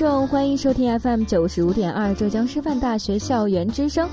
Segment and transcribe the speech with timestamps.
[0.00, 4.08] 众，欢迎收听 FM 九十五点二浙江师范大学校园之声。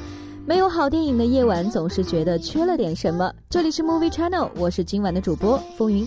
[0.45, 3.33] 没有好电影的夜晚，总是觉得缺了点什么。
[3.49, 6.05] 这里是 Movie Channel，我是今晚的主播风云。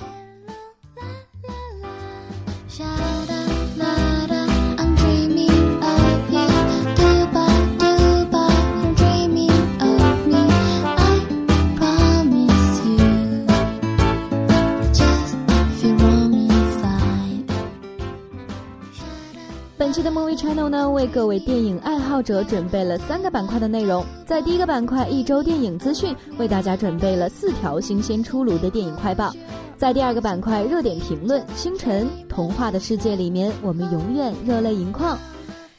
[20.51, 24.05] Channel 呢，为各位电影爱好者准备了三个板块的内容。
[24.27, 29.33] 在第一个板块一周电影资讯，为大家准备了四条新鲜出炉的电影快报。
[29.77, 35.17] 在第二个板块热点评论，星辰童话的世界里面，我们永远热泪盈眶。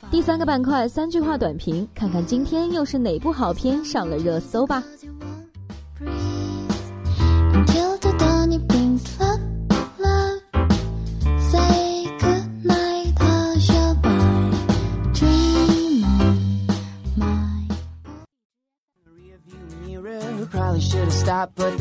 [0.10, 4.82] 第三个板块三句话短评，看看今天又是哪部好片上了热搜吧。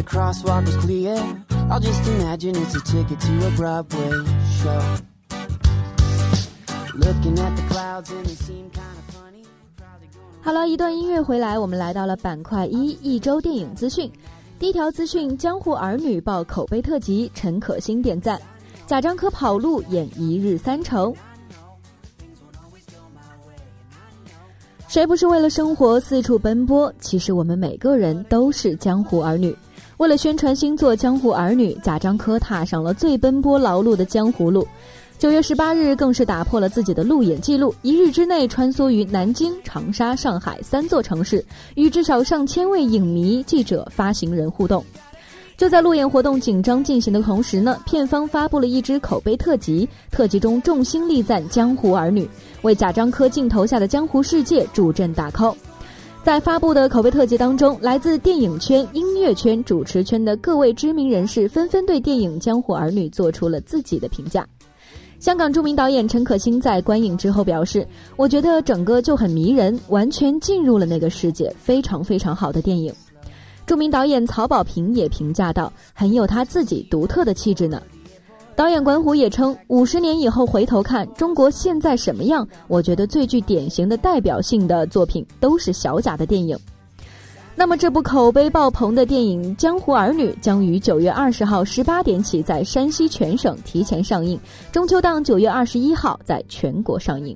[0.00, 1.14] The crosswalk was clear.
[1.68, 4.24] I'll just imagine it's a ticket to a Broadway
[4.58, 4.80] show.
[6.94, 9.44] Looking at the clouds and they seem kind of funny.
[10.40, 14.10] 好了，一段音乐回来，我们来到了板块一一周电影资讯。
[14.58, 18.38] 第一条资讯：《江湖儿女》爆口碑特辑，陈可辛点赞；
[18.86, 21.14] 贾樟柯跑路演一日三成。
[24.88, 26.92] 谁不是为了生活四处奔波？
[27.00, 29.54] 其实我们每个人都是江湖儿女。
[30.00, 34.66] 为了宣传新作《江湖儿女》，贾樟柯踏上了最奔波劳碌的江湖路。
[35.18, 41.44] 九月十八日，更是打破了自己的路演记录，一日之内穿梭于南京、长沙、上海三座城市，
[41.74, 44.82] 与至少上千位影迷、记者、发行人互动。
[45.58, 52.26] 就在路演活动紧张进行的同时呢，片方发布了一支口碑特辑，特辑中重星力赞江湖儿女，
[52.62, 55.54] 为贾樟柯镜头下的江湖世界助阵打 call。
[56.22, 64.46] 在发布的口碑特辑当中，来自电影圈、音乐圈、主持圈的各位知名人士纷纷对电影《江湖儿女》做出了自己的评价。
[65.18, 67.86] 香港著名导演陈可辛在观影之后表示
[68.16, 72.92] ：“我觉得整个就很迷人，完全进入了那个世界，非常非常好的电影。”
[73.66, 77.82] 著名导演曹保平也评价道：“很有他自己独特的气质呢。”
[78.60, 86.58] 导演管虎也称：“五十年以后回头看中国现在什么样，我觉得最具典型的代表性的作品都是小贾的电影。”
[87.56, 94.38] 那么，这部口碑爆棚的电影《江湖儿女》将于九月二十号十八点起在山西全省提前上映，
[94.70, 97.34] 中秋档九月二十一号在全国上映。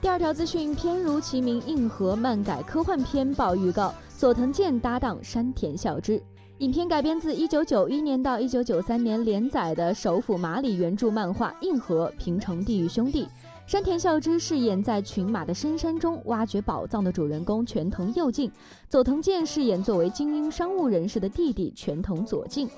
[0.00, 6.20] 第二条资讯，片如其名，硬核漫改科幻片爆预告，佐藤健搭档山田孝之。
[6.62, 13.24] 影片改编自1991年到1993年连载的首府马里原著漫画《硬核平成地狱兄弟》。
[13.66, 18.48] 山田孝之饰演在群马的深山中挖掘宝藏的主人公全藤佑进，
[18.88, 22.70] 佐藤健饰演作为精英商务人士的弟弟全藤左近，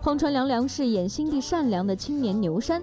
[0.00, 2.80] 荒川凉凉饰演心地善良的青年牛山。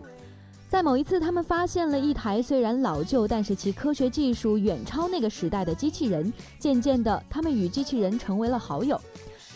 [0.68, 6.32] 在某一次，他们发现了一台虽然老旧，但是其科学技术远超那个时代的机器人。
[6.60, 9.00] 渐渐的，他们与机器人成为了好友。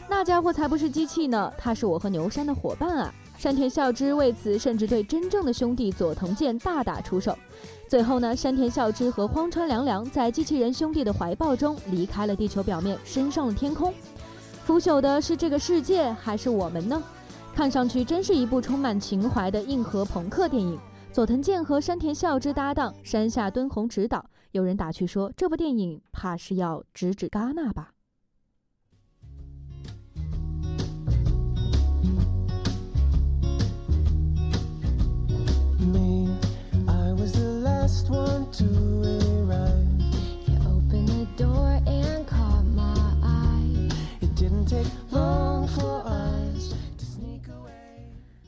[0.08, 3.14] 那家伙才不是机器呢，他是我和牛山的伙伴啊！
[3.38, 7.38] 山田孝之为此甚至对真正的兄弟佐藤健大打出手。
[7.90, 13.94] 最后呢，山田孝之和荒川凉凉在机器人兄弟的怀抱中离开了地球表面，升上了天空。
[14.64, 17.02] 腐朽的是这个世界，还是我们呢？
[17.54, 20.80] 看上去真是一部充满情怀的硬核朋克电影。
[21.12, 24.24] 佐藤健和山田孝之搭档，山下敦弘执导。
[24.52, 27.95] 有人打趣说，这部电影怕是要直指戛纳吧。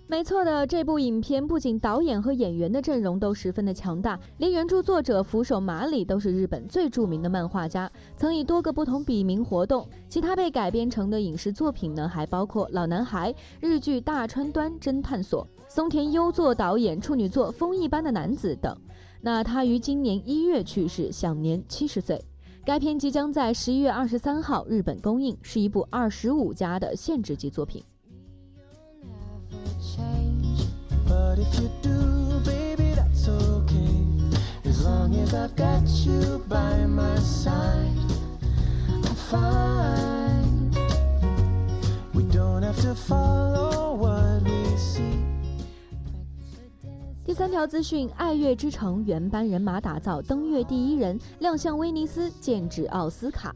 [0.10, 9.88] 没错的，这部影片不仅导演和演员的阵容都十分的强大，连原著作者扶手马里都是日本最著名的漫画家，曾以多个不同笔名活动。
[10.10, 18.76] 其他被改编成的影视作品呢，还包括《老男孩》、日剧《大川端侦探所》、松田优作导演处女作《风一般的男子》等。
[19.22, 22.24] 那他于今年一月去世，享年七十岁。
[22.66, 27.84] 该片即将在十一月二十三号日本公映，是一部二十五加的限制级作品。
[47.38, 53.56] 三条资讯：爱乐之城原班人马打造登月第一人，亮相威尼斯，剑指奥斯卡。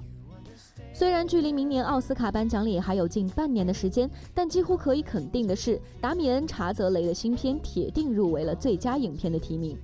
[0.94, 9.76] 虽然距离明年奥斯卡颁奖礼还有近半年的时间，但几乎可以肯定的是，达米恩·查泽雷的新片铁定入围了最佳影片的提名。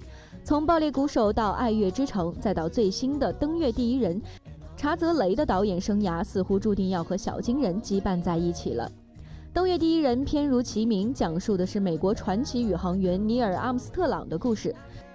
[0.44, 4.22] 从《爆裂鼓手》到《爱乐之城》，再到最新的《登月第一人》，
[4.76, 8.88] 查泽雷的导演生涯似乎注定要和小金人羁绊在一起了。
[9.58, 14.72] 《登月第一人》片如其名，讲述的是美国传奇宇航员尼尔·阿姆斯特朗的故事。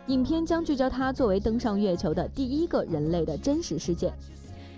[0.08, 4.12] 影片将聚焦他作为登上月球的第一个人类的真实事件。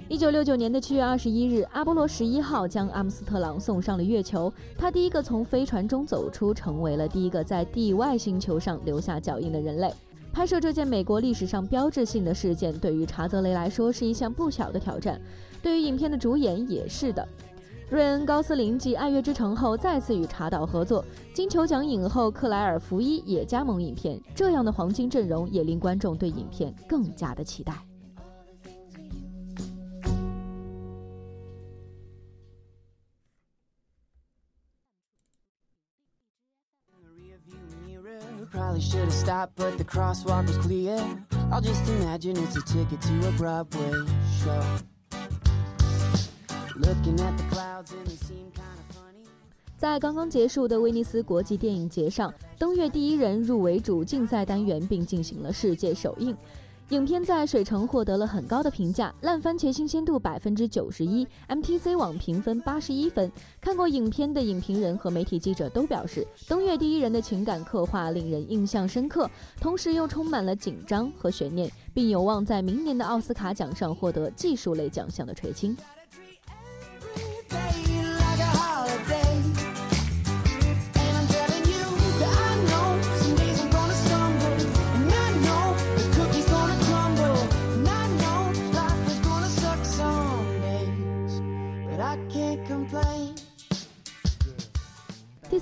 [0.06, 4.52] 一九六九年的七月二十一日，阿波罗十一号将阿姆斯特朗送上了月球。
[4.76, 9.90] 他第一个从飞船中走出，成为了第一个在地外星球上留下脚印的人类。
[10.30, 15.18] 拍摄这件美国历史上标志性的事件，对于查泽雷来说是一项不小的挑战，
[15.62, 17.26] 对于影片的主演也是的。
[17.90, 24.20] 瑞恩·高斯林继《爱乐之城》后再次与查导合作，金球奖影后克莱尔·福伊也加盟影片。
[24.34, 27.74] 这样的黄金阵容也令观众对影片更加的期待。
[49.78, 56.36] 在刚刚结束的威尼斯国际电影节上，登月第一人入围主竞赛单元，并进行了世界首映。
[56.90, 63.30] 影片在水城获得了很高的评价，烂番茄新鲜度百分之九十一，MTC 网评分八十一分。
[63.60, 69.30] 看过影片的影评人和媒体记者都表示，登月第一人的情感刻画令人印象深刻，
[69.60, 75.76] 同时又充满了紧张和悬念，并有望在明年的奥斯卡奖上获得技术类奖项的垂青。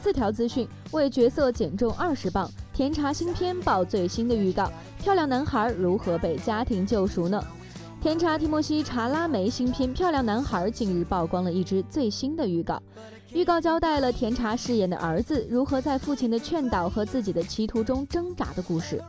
[0.03, 4.69] 四条资讯：为角色减重二十磅，甜茶新片爆最新的预告。
[4.99, 7.41] 漂亮男孩如何被家庭救赎呢？
[8.01, 12.83] 甜茶提莫西·查拉梅新片《漂亮男孩》近日曝光了一支最新的预告。
[13.33, 19.01] 预告交代了甜茶饰演的儿子如何在父亲的劝导和自己的歧途中挣扎的故事。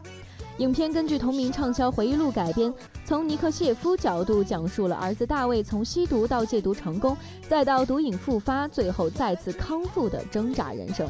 [0.60, 2.72] 影片根据同名畅销回忆录改编，
[3.06, 7.18] 从尼克谢夫角度讲述了儿子大卫从吸毒到戒毒成功，
[7.50, 11.10] 再到毒瘾复发，最后再次康复的挣扎人生。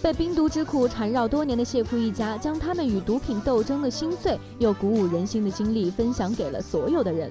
[0.00, 7.30] 被冰毒之苦缠绕多年的谢夫一家，将他们与毒品斗争的心碎又鼓舞人心的经历分享给了所有的人。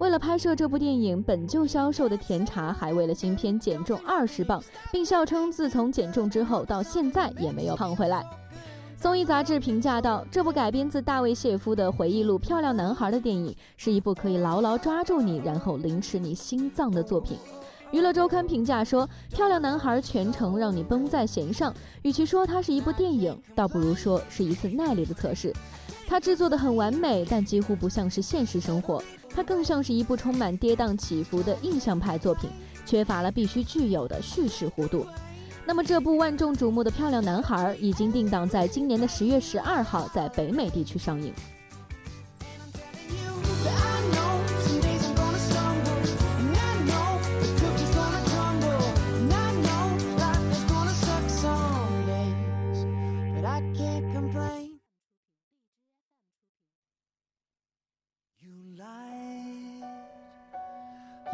[0.00, 8.24] 为了拍摄这部电影，本就消瘦的甜茶还为了新片减重二十磅，并笑称自从减重之后到现在也没有胖回来。
[8.96, 17.36] 综艺杂志评价道：“这部改编自大卫谢夫的回忆录《漂亮男孩》的电影，是一部可以牢牢抓住你，然后凌迟你心脏的作品。”
[17.92, 25.52] 娱乐周刊评价说：“漂亮男孩全程让你绷在弦上，与其说它是一部电影，倒不如说是一次耐力的测试。
[26.10, 29.00] 它制作的很完美，但几乎不像是现实生活。”
[29.32, 32.50] 它更像是一部充满跌宕起伏的印象派作品，
[32.84, 35.06] 缺乏了必须具有的叙事弧度。
[35.64, 41.32] 那么，这部万众瞩目的《漂亮男孩》已经定档在今年的十月十二号在北美地区上映。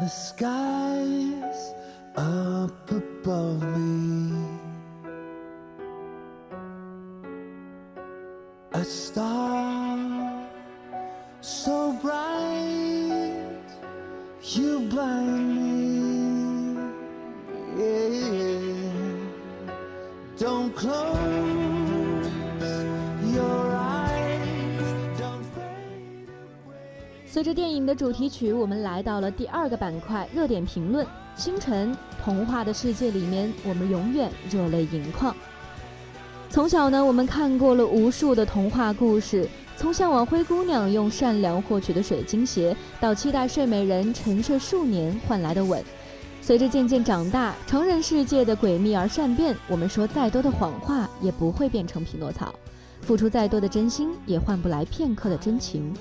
[0.07, 1.73] The skies
[2.15, 3.06] up above
[27.87, 31.07] 的主题曲，我们来到了第二个板块——热点评论。
[31.37, 35.33] 星辰童话的世界里面，我们永远热泪盈眶。
[36.49, 45.81] 从小呢，我们看过了无数的童话故事，从向往灰姑娘用善良获取的水晶鞋，到期待睡美人沉睡数年换来的吻。
[46.41, 52.53] 随着渐渐长大，成人世界的诡秘而善变，我们说再多的谎话也不会变成匹诺曹，
[53.01, 55.93] 付出再多的真心也换不来片刻的真情。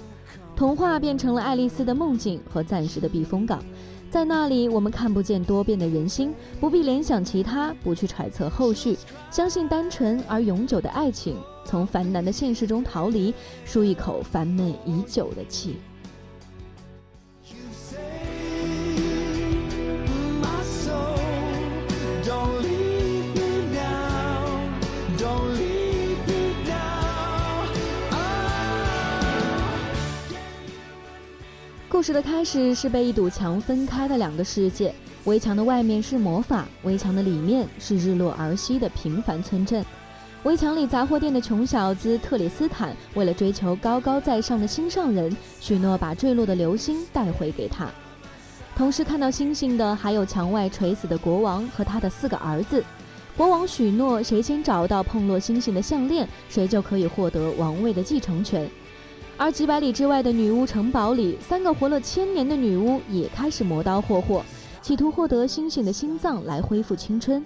[0.56, 3.62] 童话变成了爱丽丝的梦境和暂时的避风港。
[4.10, 8.96] 在那里，我们看不见多变的人心，不必联想其他，不去揣测后续，
[9.30, 11.36] 相信单纯而永久的爱情，
[11.66, 13.34] 从繁难的现实中逃离，
[13.66, 15.76] 舒一口烦闷已久的气。
[31.96, 39.82] 故事的开始是被一堵墙分开的两个世界，围墙的外面是魔法，围墙的里面是日落而息的平凡村镇。
[40.42, 47.88] 围墙里杂货店的穷小子特里斯坦，为了追求高高在上的心上人，许诺把坠落的流星带回给他。
[48.76, 52.84] 同时看到星星的还有墙外垂死的国王和他的四个儿子。
[53.38, 58.68] 国王许诺，谁先找到碰落星星的项链，谁就可以获得王位的继承权。
[59.38, 64.42] 而几百里之外的女巫城堡里，三个活了千年的女巫也开始磨刀霍霍，
[64.80, 67.44] 企图获得星星的心脏来恢复青春。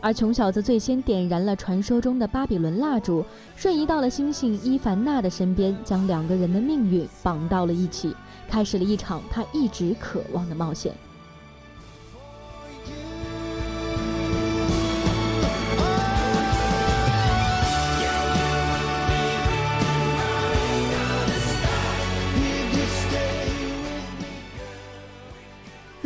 [0.00, 3.22] 而穷小子最先点燃了传说中的巴比伦蜡烛，
[3.56, 8.14] 瞬移到了星星伊凡娜的身边，将两个人的命运绑到了一起，
[8.48, 10.94] 开始了一场他一直渴望的冒险。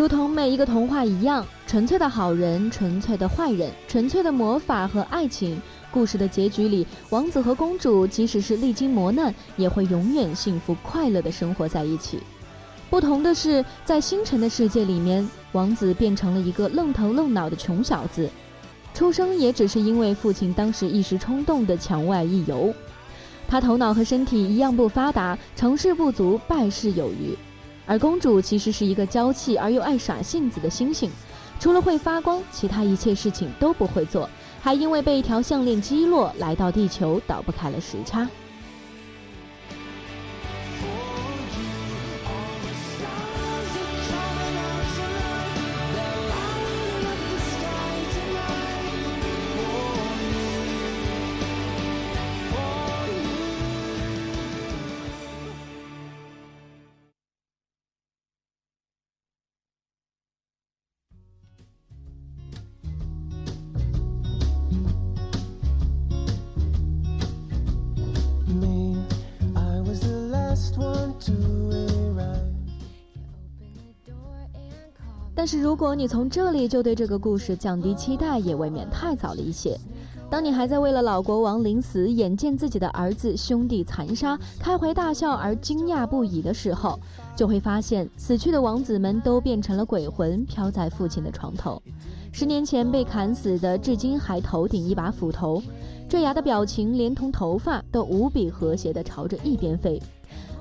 [0.03, 5.63] 如同每一个童话一样，纯粹的好人，纯粹的坏人，纯粹的魔法和爱情。
[5.93, 12.19] 故事的结局里，王子和公主即使是历经磨难，也会永远幸福快乐地生活在一起。
[12.91, 18.29] 不同的是，在星辰的世界里面，王子变成了一个愣头愣脑的穷小子，
[18.93, 22.75] 出生也只是因为父亲当时一时冲动的墙外一游。
[23.47, 27.39] 他头脑和身体一样不发达，成事不足败事有余。
[27.93, 31.11] 而公主其实是一个娇气而又爱耍性子的星星，
[31.61, 34.27] 除了会发光，其他一切事情都不会做，
[34.63, 38.27] 还因为被一条项链击落，来到地球倒不开了时差。
[75.35, 79.77] 但是如果你从这里就对这个故事降低期待，也未免太早了一些。
[80.31, 86.99] 当你还在为了老国王临死，眼见自己的儿子兄弟残杀，开怀大笑而惊讶不已的时候，
[87.37, 91.83] 就会发现死去的王子们都变成了鬼魂，飘在父亲的床头。
[92.31, 95.63] 十年前被砍死的，至今还头顶一把斧头，
[96.09, 100.01] 坠崖的表情连同头发都无比和谐地朝着一边飞。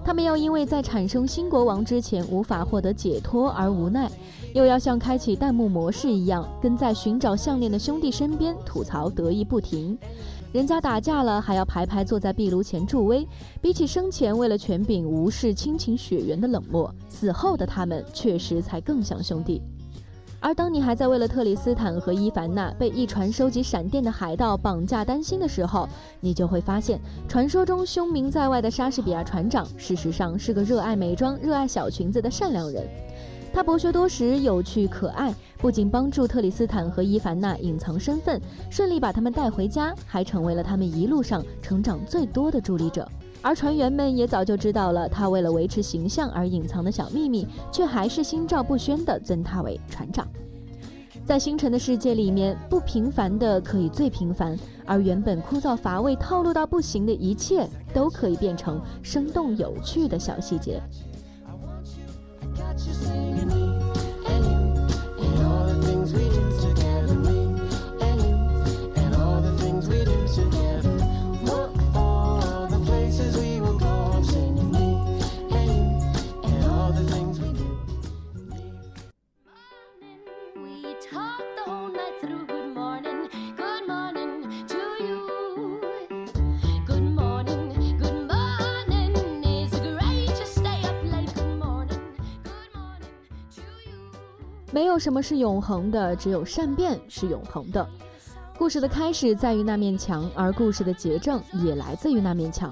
[0.04, 4.12] 他们要因为在产生新国王之前无法获得解脱而无奈，
[4.54, 9.98] 又要像开启弹幕模式一样，跟在寻找项链的兄弟身边吐槽得意不停。
[10.52, 13.26] 人家打架了，还要排排坐在壁炉前助威。
[13.62, 19.62] 比起生前为了权柄无视亲情血缘的冷漠，死后的他们确实才更像兄弟。
[20.44, 25.88] 而当你还在为了特里斯坦和伊凡娜被一船收集闪电的海盗绑架担心的时候，
[26.20, 32.84] 你就会发现，传说中凶名在外的莎士比亚船长，事实上是个热爱美妆、热爱小裙子的善良人。
[33.54, 43.08] 他博学多识、有趣可爱，不仅帮助特里斯坦和伊凡娜隐藏身份，顺利把他们带回家，还成为了他们一路上成长最多的助力者。
[43.42, 50.28] 而船员们也早就知道了他为了维持形象而隐藏的小秘密，却还是心照不宣地尊他为船长。
[51.26, 60.82] 在星辰的世界里面，不平凡的可以最平凡，而原本枯燥乏味、套路到不行的一切，都可以变成生动有趣的小细节。
[61.46, 62.08] I want you,
[62.42, 63.31] I got you,
[95.02, 97.90] 什么是永恒的，只有善变是永恒的。
[98.56, 102.72] 故事的开始在于那面墙，而故事的结症也来自于那面墙。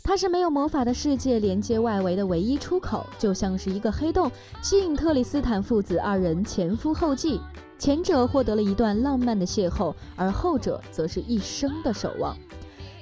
[0.00, 4.30] 它是没有魔法的世界连接外围的唯一出口，就像是一个黑洞，
[4.62, 7.40] 吸引特里斯坦父子二人前赴后继。
[7.76, 12.36] 前者获得了一段浪漫的邂逅，而后者则是一生的守望。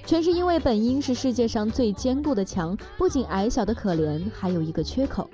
[0.07, 5.29] 全是因为本应是世界上最坚固的墙，不仅矮小的可怜，还有一个缺口。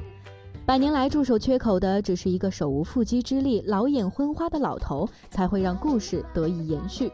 [0.68, 7.10] 百年来驻守缺口的只是一个手无缚鸡之力、老眼昏花的老头，才会让故事得以延续。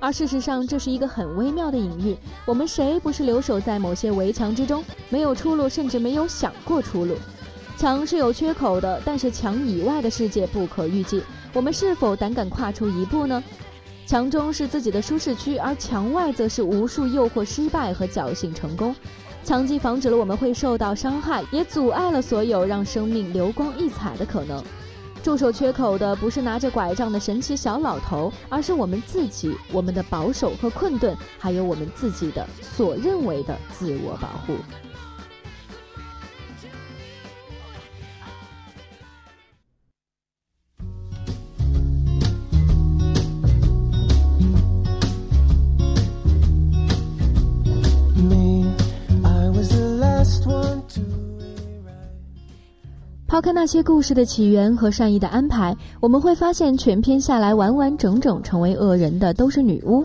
[0.00, 2.16] 而事实上，这是一个很微妙的隐喻。
[2.46, 7.14] 我们谁不是留守在某些围墙之中，没有出路，甚至没有想过出路？
[7.76, 11.22] 墙是有缺口的，但是墙以外的世界不可预计。
[11.52, 13.44] 我们是否胆敢跨出一步呢？
[14.06, 18.96] 墙中是自己的舒适区，而墙外则是无数诱惑、失败和侥幸成功。
[19.44, 24.64] 强击防止了我们会受到伤害，也阻碍了所有让生命流光溢彩的可能。
[25.22, 34.54] 驻守缺口的不是拿着拐杖的神奇小老头，而是我们自己，我们的保守和困顿，还有我们自己的所认为的自我保护。
[53.34, 60.04] 抛开那些故事的起源和善意的安排，我们会发现全篇下来完完整整成为恶人的都是女巫。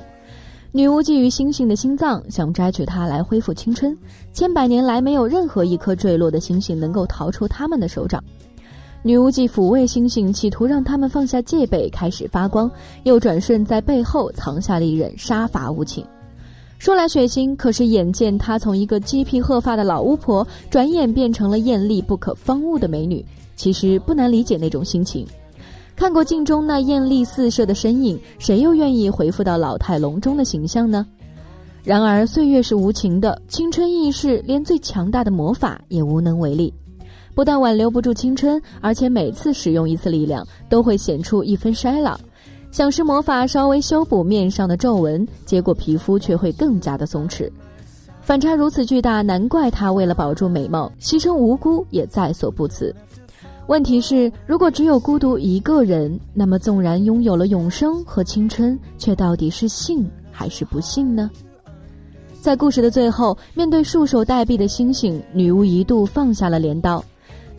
[0.72, 3.96] 女巫觊觎星星的心脏，想摘取它来恢复青春。
[4.34, 8.20] 千百年来，没有任何一颗坠落的星星能够逃出他们的手掌。
[9.04, 12.68] 女巫既抚慰星星，企图让他们放下戒备，开始发光，
[13.04, 16.04] 又转瞬在背后藏下了一人杀伐无情。
[16.80, 23.24] 说来血腥，可是眼见她从一个鸡皮鹤发的老巫婆，转眼变成了艳丽不可方物的美女，
[23.58, 25.28] 其实不难理解那种心情。
[25.94, 31.06] 看过镜中那艳丽四射的身影，谁又愿意回复到老态龙钟的形象呢？
[31.84, 36.74] 然而岁月是无情的，青春易逝，连最强大的魔法也无能为力。
[37.36, 42.18] 不但挽留不住青春，而且每次使用一次力量，都会显出一分衰老。
[42.72, 47.50] 想施魔法稍微修补面上的皱纹，结果皮肤却会更加的松弛。
[48.22, 52.96] 反差如此巨大，难怪他为了保住美貌，牺牲无辜也在所不辞。
[53.66, 61.30] 问题是，如果只有孤独一个人，那么纵然拥有了永生和青春，却到底是幸还是不幸呢？
[62.40, 67.04] 在故事的最后，面对束手待毙的星星，女巫一度放下了镰刀。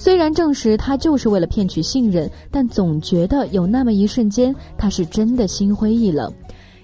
[0.00, 6.32] 虽然证实他就是为了骗取信任，但总觉得有那么一瞬间，他是真的心灰意冷。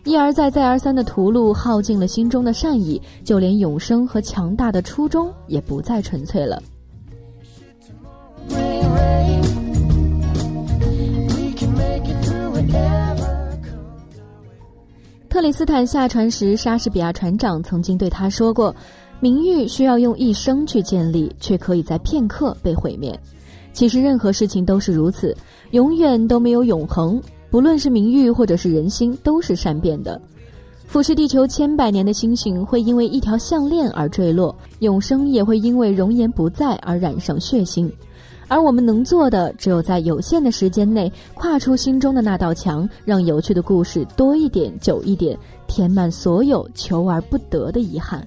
[0.05, 6.63] 一而再、再而三的屠戮耗尽了心中的善意，就连永生和强大的初衷也不再纯粹了。
[15.31, 18.75] 特里斯坦下船时，莎士比亚船长曾经对他说过
[19.21, 23.19] ：“名誉需要用一生去建立，却可以在片刻被毁灭。”
[23.73, 25.37] 其实任何事情都是如此，
[25.73, 27.21] 永远都没有永恒。
[27.51, 30.21] 不论是名誉或者是人心，都是善变的。
[30.87, 37.91] 俯视地球千百年的星星会因为一条项链而坠落，永生也会因为容颜不在而染上血腥。
[38.49, 48.27] 而我们能做的，只有在有限的时间内跨出心中的那道墙，让有趣的故事多一点、久一点，填满所有求而不得的遗憾。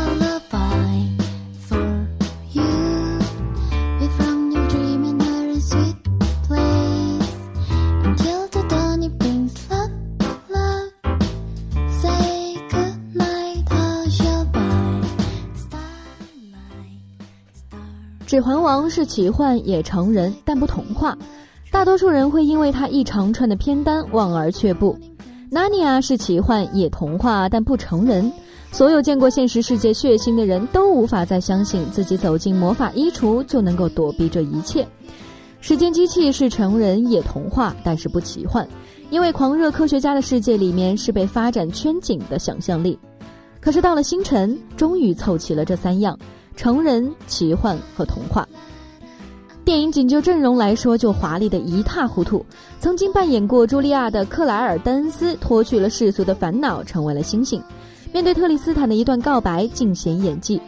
[18.31, 21.17] 指环王》是奇幻也成人，但不童话。
[21.69, 24.97] 大多数人会因为它一长串的片单望而却步。
[25.49, 28.31] 《纳尼亚》是奇幻也童话，但不成人。
[28.71, 34.81] 所有见过现实世界血腥的人都无法再相信自己走进魔法衣橱就能够躲避这一切。
[35.59, 38.65] 《时间机器》是成人也童话，但是不奇幻，
[39.09, 42.97] 因为狂热科学家的世界里面是被发展圈紧的想象力。
[43.59, 46.17] 可是到了星辰，终于凑齐了这三样：
[46.55, 48.47] 成人、奇幻和童话。
[49.63, 52.43] 电影仅就阵容来说，就华丽的一塌糊涂。
[52.79, 57.61] 曾经扮演过茱莉亚的克莱尔·丹恩斯脱去了世俗的烦恼，成为了星星。
[58.11, 60.59] 面对特里斯坦的一段告白，尽显演技。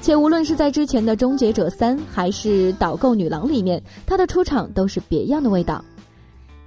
[0.00, 5.84] 且无论是在之前的《终结者三》还是《导购女郎》里面，她的出场都是别样的味道。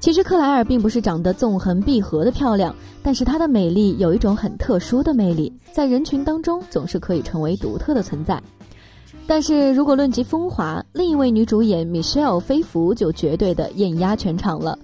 [0.02, 8.42] 其实克莱尔并不是长得纵横闭合的漂亮，但是她的美丽有一种很特殊的魅力，在人群当中总是可以成为独特的存在。
[9.28, 14.78] 但是如果论及风华，另一位女主演 Michelle 菲弗就绝对的艳压全场了。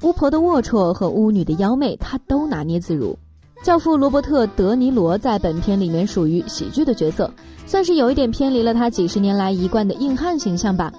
[0.00, 3.14] 巫婆的龌龊和巫女的妖媚，她都拿捏自如。
[3.62, 7.30] 教父罗伯特·德尼罗在本片里面属于喜剧的角色，
[7.66, 10.90] 算是有一点偏离了他几十年来一贯的硬汉形象吧。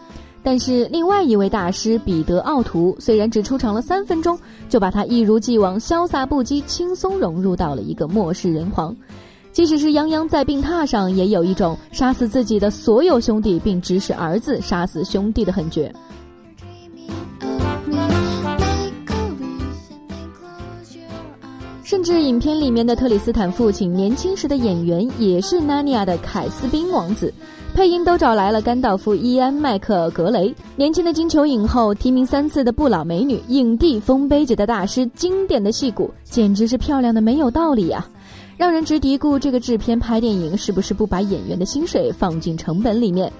[0.44, 8.96] 但是另外一位大师彼得·奥图虽然只出场了三分钟，就把他一如既往潇洒不羁、轻松融入到了一个末世人皇。
[9.54, 15.94] 即使是泱泱在病榻上，也有一种杀死自己的所有兄弟，并指使儿子杀死兄弟的狠绝。
[21.94, 27.32] 甚至影片里面的特里斯坦父亲年轻时的演员也是《纳尼亚》的凯斯宾王子，
[27.76, 38.04] 配音都找来了甘道夫·伊安·麦克格雷，年轻的金球影后，提名三次的不老美女，影帝丰碑级的大师，经典的戏骨，简直是漂亮的没有道理呀、
[38.58, 43.32] 让人直嘀咕，这个制片拍电影是不是不把演员的薪水放进成本里面？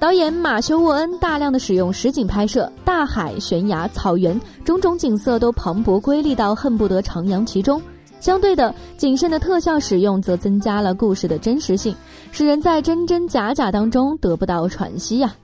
[0.00, 7.80] 导演马修·沃恩大量的使用实景拍摄，大海、悬崖、草原，种种景色都磅礴瑰丽到恨不得徜徉其中。
[8.18, 11.94] 相对的，谨慎的特效使用则增加了故事的真实性，
[12.32, 15.34] 使人在真真假假当中得不到喘息呀、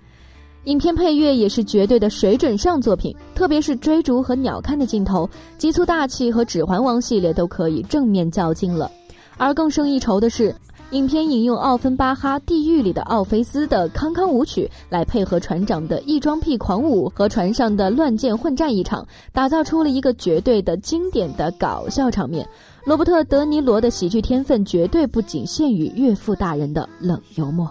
[0.64, 8.90] 影片配乐也是绝对的水准上作品，特别是追逐和鸟瞰的镜头，急促大气和《指环王》系列都可以正面较劲了。
[9.36, 10.54] 而更胜一筹的是，
[10.92, 22.48] 影片引用奥芬巴哈《地狱》里的奥菲斯的康康舞曲，来配合船长的异装癖狂舞和船上的乱箭混战一场，打造出了一个绝对的经典的搞笑场面。
[22.84, 27.68] 罗伯特·德尼罗的喜剧天分绝对不仅限于岳父大人的冷幽默。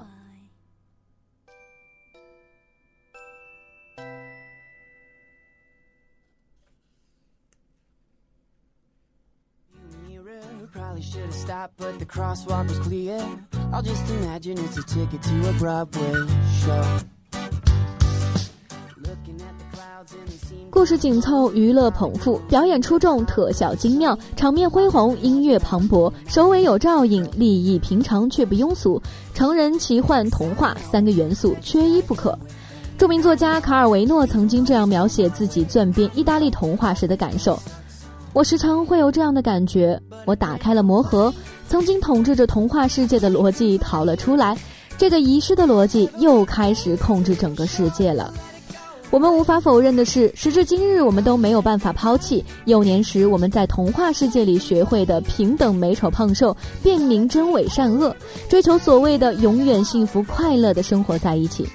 [10.96, 13.20] Probably should have stopped, but the crosswalk was clear.
[13.74, 16.14] I'll just imagine it's a ticket to a Broadway
[16.64, 16.84] show.
[19.04, 29.02] Looking at the clouds and they seem 故事紧凑，娱乐捧腹，表演出众，特效精妙，场面恢宏，音乐磅礴，首尾有照应，立意平常却不庸俗，
[29.34, 32.38] 成人、奇幻、童话三个元素缺一不可。
[32.98, 37.60] 著名作家卡尔维诺曾经这样描写自己钻编意大利童话时的感受：
[38.36, 41.34] 我时常会有这样的感觉，我打开了魔盒，
[41.70, 44.58] 曾经统治着童话世界的逻辑逃了出来，
[44.98, 48.34] 这个遗失的逻辑又开始控制整个世界了。
[49.10, 58.14] 我们无法否认的是，时至今日，我们都没有办法抛弃幼年时我们在童话世界里学会的平等、美丑、胖瘦、辨明真伪善恶，
[58.50, 61.66] 追求所谓的永远幸福快乐的生活在一起。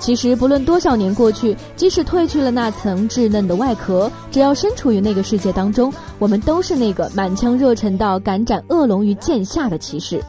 [0.00, 10.20] 其实，不论多少年过去，即使褪去了那层稚嫩的外壳，只要身处于那个世界当中，我们都是那个满腔热忱到敢斩恶龙于剑下的骑士。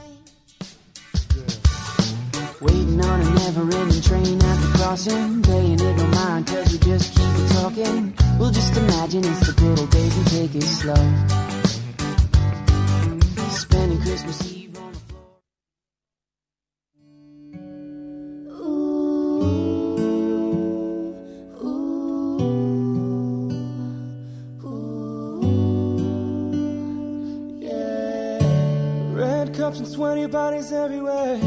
[30.31, 31.37] Bodies everywhere.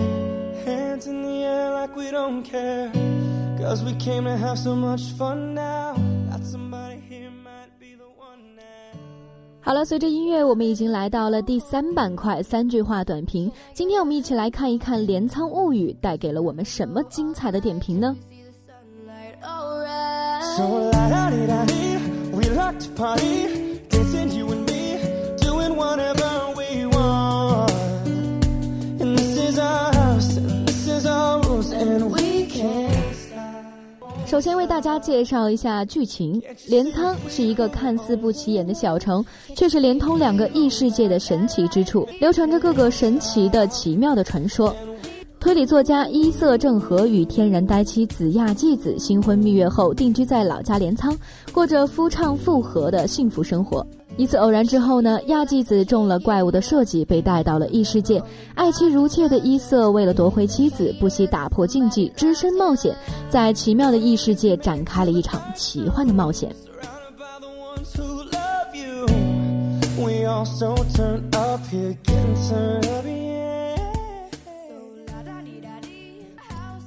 [0.65, 2.93] Hands in the air like we don't care.
[3.59, 5.97] Cause we came to have so much fun now.
[6.31, 8.63] Got somebody here might be the one now.
[9.63, 13.51] 好了，随着音乐，我们已经来到了第三板块三句话短评。
[13.73, 18.15] 今天我们一起来看一看《镰仓物语》带给了我们什么精彩的点评呢
[20.57, 21.99] ？So la da di da di,
[22.33, 24.64] we like to party, dancing you and
[34.27, 44.75] 首先为大家介绍一下剧情：镰仓是一个看似不起眼的小城，却是连通两个异世界的神奇之处，流传着各个神奇的奇妙的传说。
[45.39, 51.15] 推理作家伊色正和与天然呆妻子亚纪子新婚蜜月后，定居在老家镰仓，
[51.53, 53.87] 过着夫唱妇和的幸福生活。
[54.17, 58.23] 一次偶然之后呢，亚纪子中了怪物的设计，被带到了异世界。
[58.55, 62.95] 爱妻如妾的伊瑟为了夺回妻子，不惜打破禁忌，只身冒险，
[63.29, 66.55] 在奇妙的异世界展开了一场奇幻的冒险。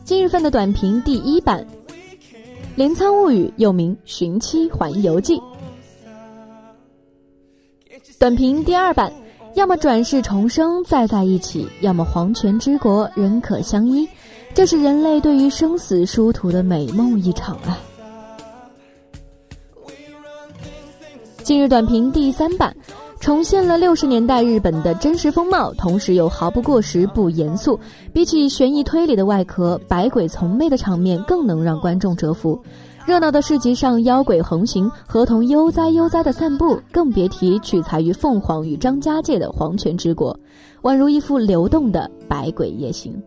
[0.05, 1.61] 今日份的短评第一版，
[2.77, 5.37] 《镰仓物语》又名《寻妻环游记》。
[8.27, 9.09] 短评第二版，
[9.53, 14.05] 要么转世重生再在一起，要么黄泉之国仍可相依。
[14.53, 17.79] 这是人类对于生死殊途的美梦一场啊！
[21.41, 22.75] 今日短评第三版，
[23.21, 27.79] 重现了六十年代日本的真实风貌，同时又毫不过时、不严肃。
[28.11, 32.61] 比起悬疑推理的外壳，百鬼从魅的场面更能让观众折服。
[33.07, 40.37] 热闹的市集上，妖鬼横行，河童悠哉悠哉的散步，更别提取材于凤凰与张家界的黄泉之国，
[40.81, 43.17] 宛如一幅流动的百鬼夜行。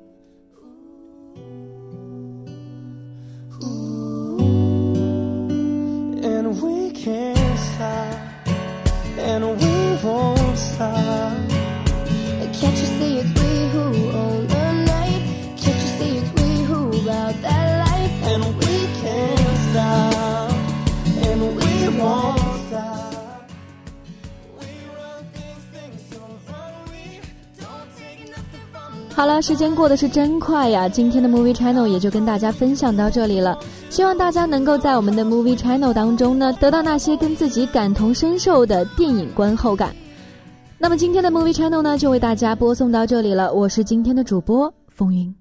[29.20, 30.88] 好了，时间过得是真快呀！
[30.88, 33.58] 今天的 Movie Channel 也就跟大家分享到这里了。
[33.90, 39.94] 希望大家能够在我们的 Movie Channel 当中呢，得到那些跟自己感同身受的电影观后感。
[40.78, 43.52] 那么今天的 Movie Channel 呢，就为大家播送到这里了。
[43.52, 45.39] 我是今天的主播风云。